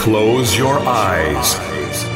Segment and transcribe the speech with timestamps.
[0.00, 1.58] close your eyes.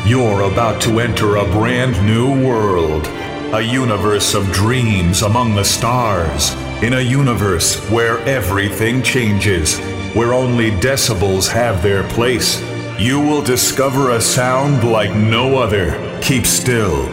[0.08, 3.06] You're about to enter a brand new world.
[3.52, 6.55] A universe of dreams among the stars.
[6.82, 9.78] In a universe where everything changes.
[10.14, 12.59] Where only decibels have their place.
[12.98, 15.92] You will discover a sound like no other.
[16.23, 17.06] Keep still.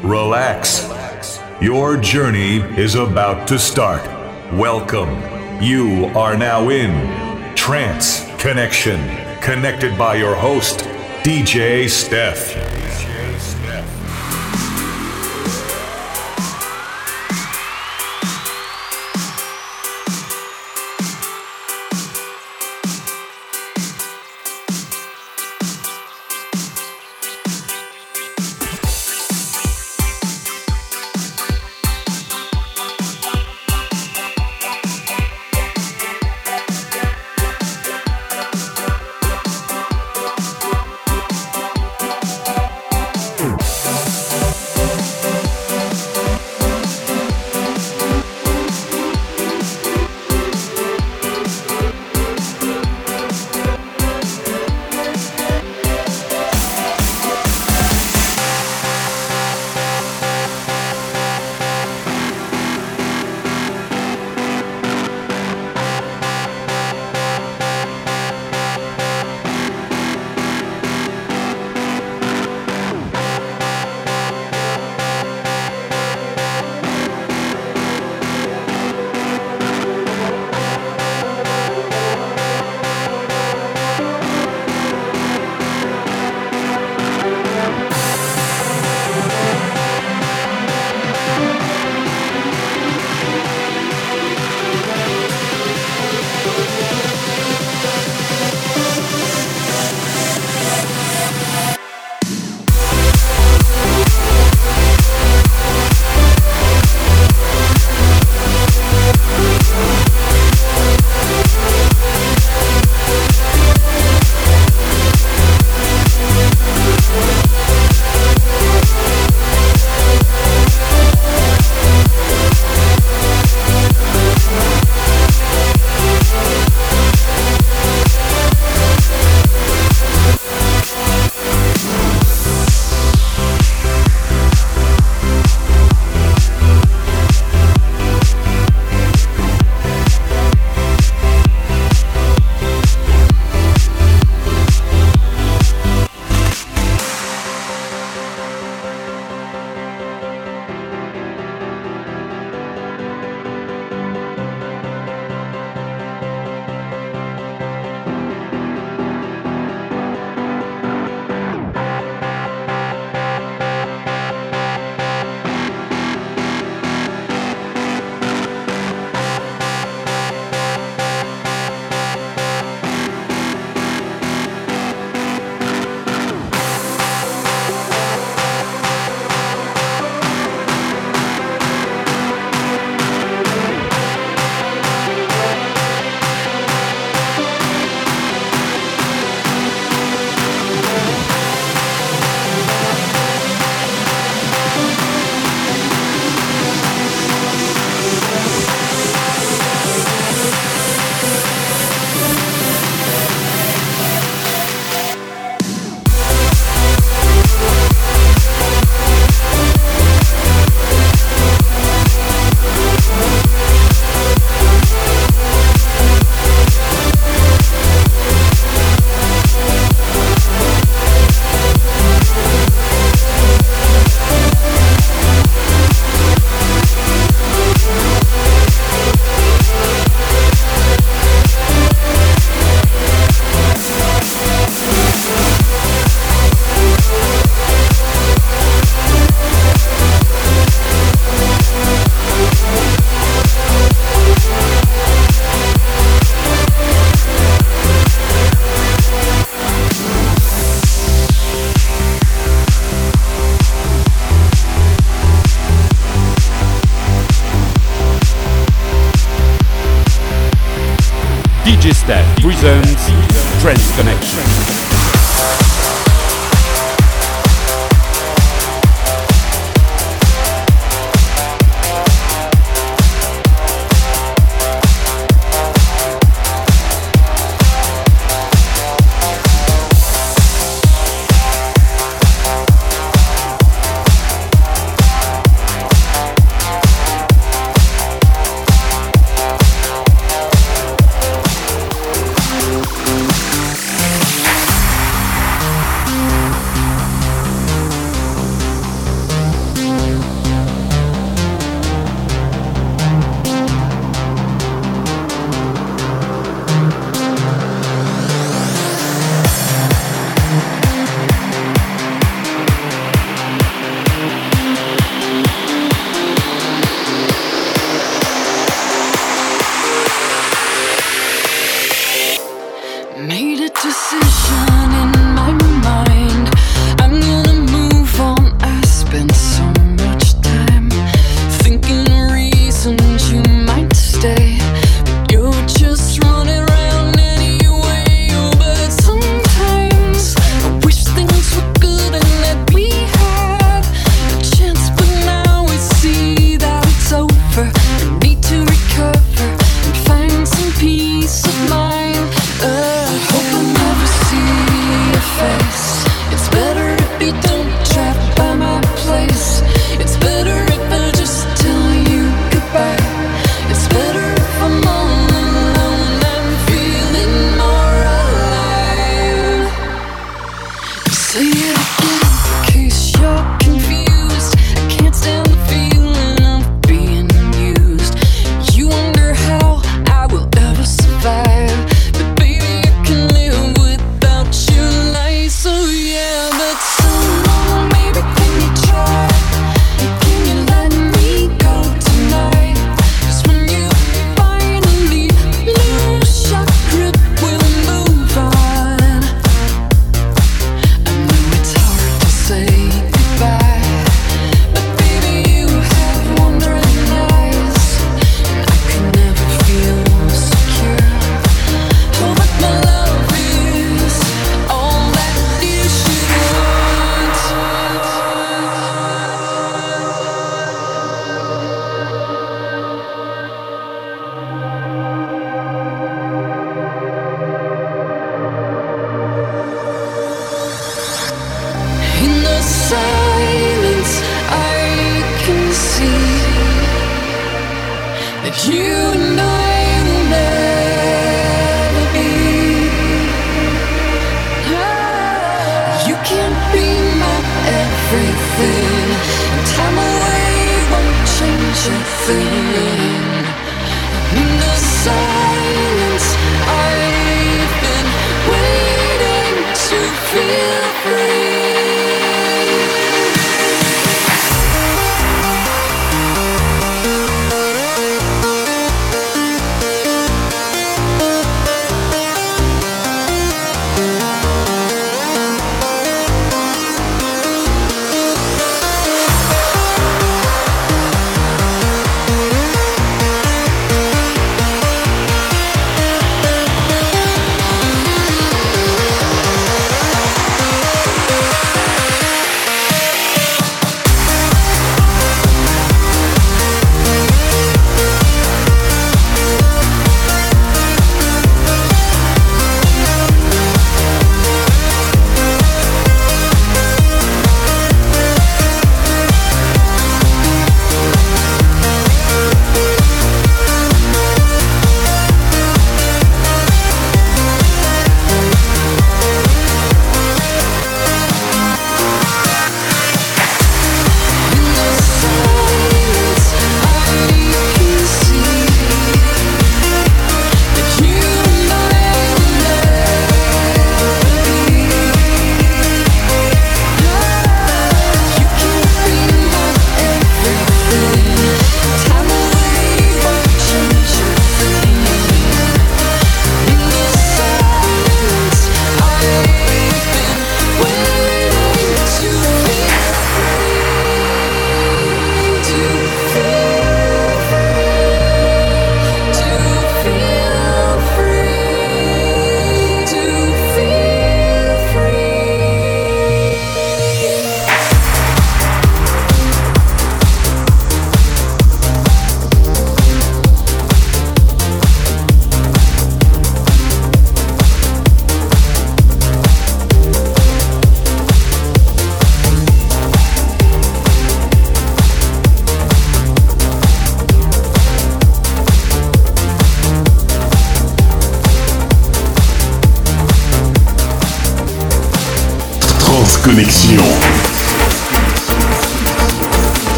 [0.00, 0.88] Relax.
[1.60, 4.04] Your journey is about to start.
[4.52, 5.10] Welcome.
[5.60, 7.24] You are now in
[7.56, 9.00] Trance Connection,
[9.44, 10.78] connected by your host,
[11.22, 12.73] DJ Steph.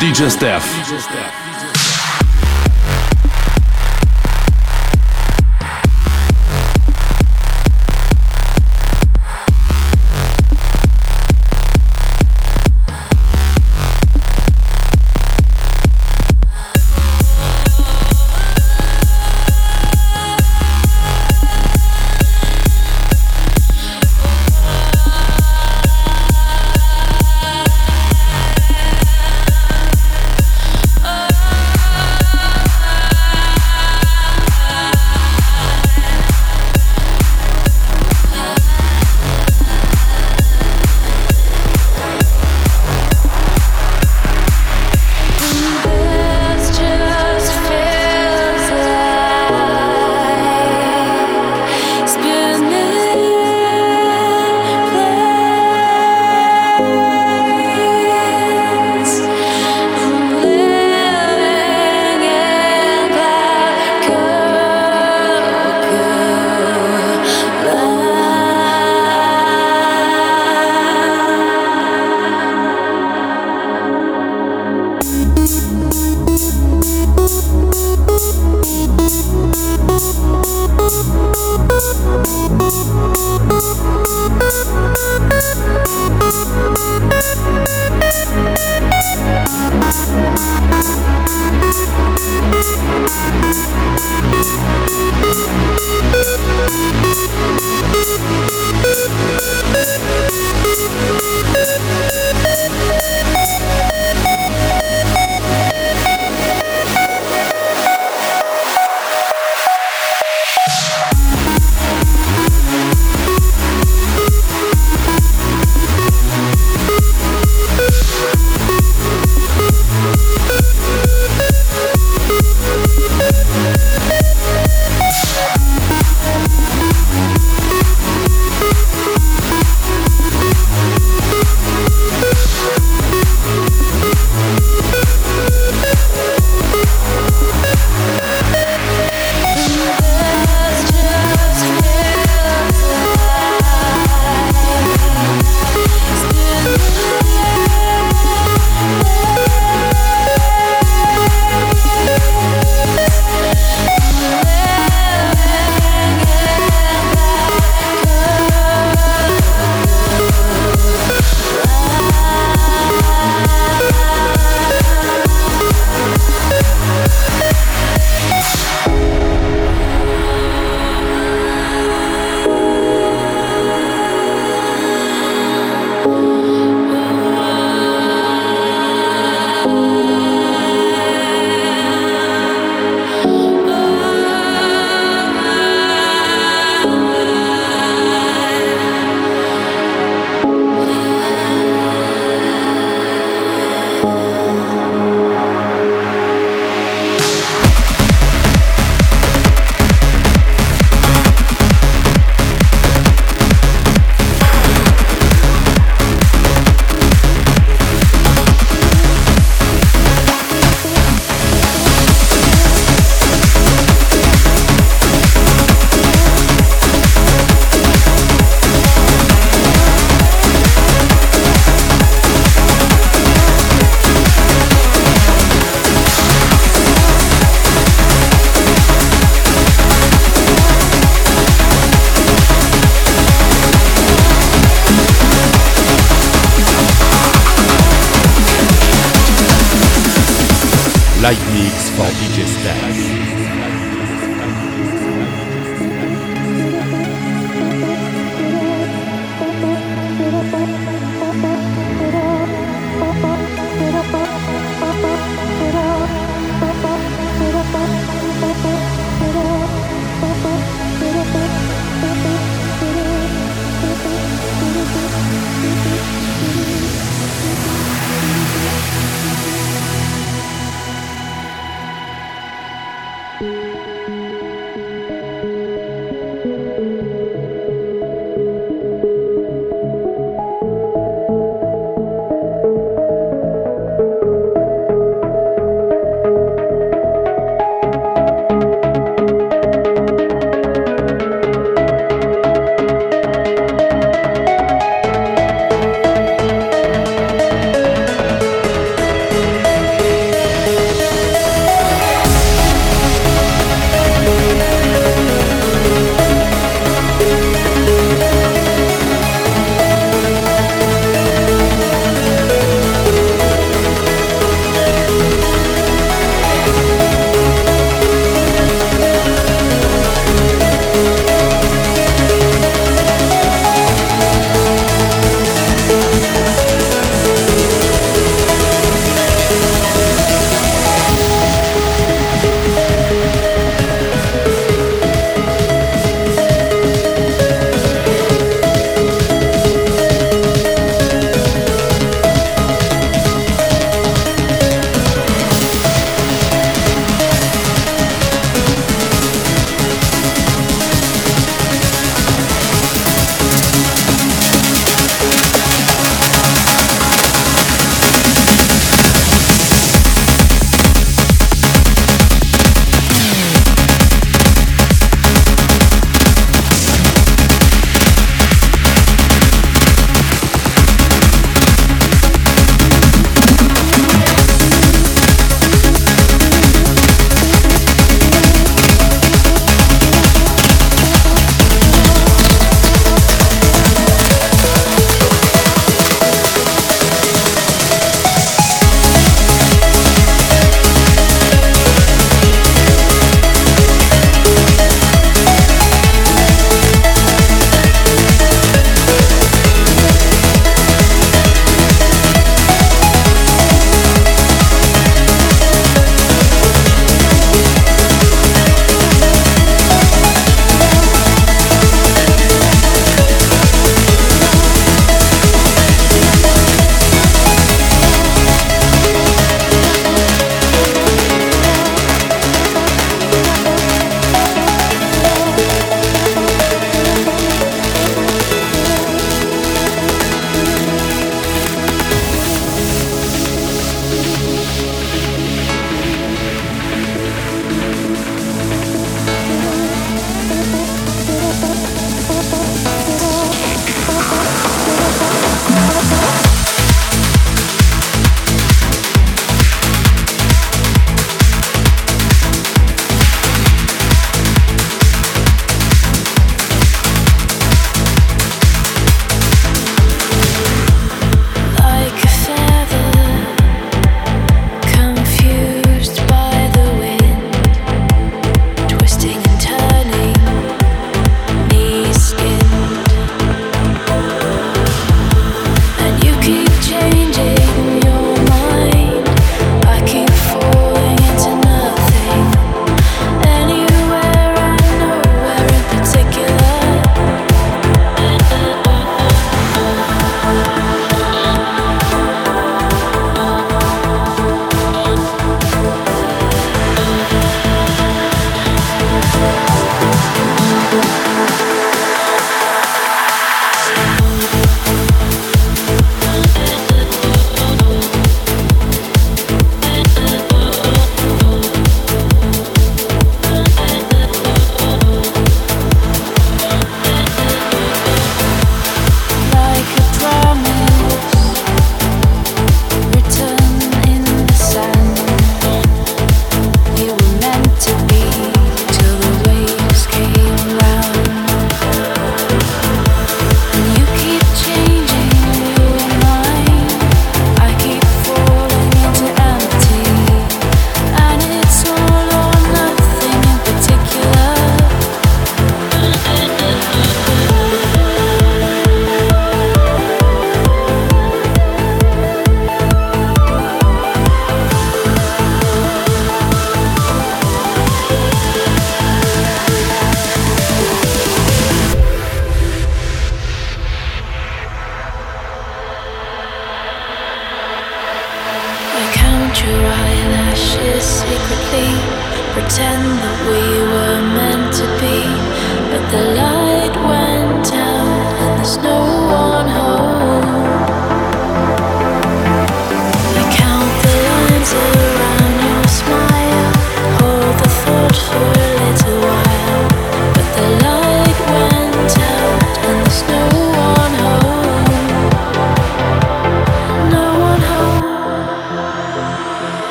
[0.00, 0.64] DJ Steph.
[0.64, 1.37] oh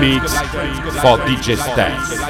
[0.00, 0.32] mix
[1.02, 2.27] for DJ Stas.